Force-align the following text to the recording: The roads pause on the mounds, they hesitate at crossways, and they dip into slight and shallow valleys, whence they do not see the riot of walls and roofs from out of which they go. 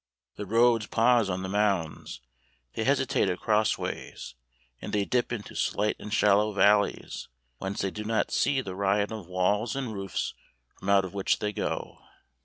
The 0.35 0.47
roads 0.47 0.87
pause 0.87 1.29
on 1.29 1.43
the 1.43 1.47
mounds, 1.47 2.21
they 2.73 2.83
hesitate 2.85 3.29
at 3.29 3.39
crossways, 3.39 4.33
and 4.81 4.93
they 4.93 5.05
dip 5.05 5.31
into 5.31 5.53
slight 5.53 5.95
and 5.99 6.11
shallow 6.11 6.53
valleys, 6.53 7.27
whence 7.59 7.83
they 7.83 7.91
do 7.91 8.03
not 8.03 8.31
see 8.31 8.61
the 8.61 8.73
riot 8.73 9.11
of 9.11 9.27
walls 9.27 9.75
and 9.75 9.93
roofs 9.93 10.33
from 10.75 10.89
out 10.89 11.05
of 11.05 11.13
which 11.13 11.37
they 11.37 11.53
go. 11.53 12.01